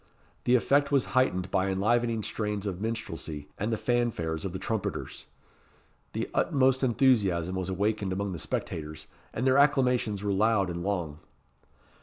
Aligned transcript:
The 0.45 0.55
effect 0.55 0.91
was 0.91 1.05
heightened 1.13 1.51
by 1.51 1.69
enlivening 1.69 2.23
strains 2.23 2.65
of 2.65 2.81
minstrelsy, 2.81 3.49
and 3.59 3.71
the 3.71 3.77
fanfares 3.77 4.43
of 4.45 4.51
the 4.51 4.57
trumpeters. 4.57 5.27
The 6.13 6.27
utmost 6.33 6.83
enthusiasm 6.83 7.53
was 7.53 7.69
awakened 7.69 8.11
among 8.11 8.31
the 8.31 8.39
spectators, 8.39 9.05
and 9.31 9.45
their 9.45 9.59
acclamations 9.59 10.23
were 10.23 10.33
loud 10.33 10.71
and 10.71 10.81
long. 10.81 11.19